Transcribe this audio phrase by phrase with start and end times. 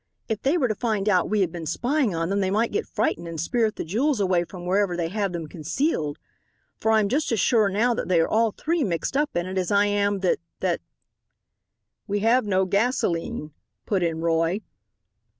[0.27, 2.87] "If they were to find out we had been spying on them they might get
[2.87, 6.17] frightened and spirit the jewels away from wherever they have them concealed,
[6.79, 9.59] for I'm just as sure now that they are all three mixed up in it
[9.59, 10.81] as I am that that"
[12.07, 13.51] "We have no gasolene,"
[13.85, 14.61] put in Roy.